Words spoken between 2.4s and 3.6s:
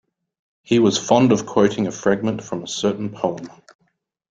from a certain poem.